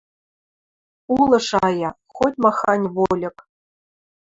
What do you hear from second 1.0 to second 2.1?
Улы шая: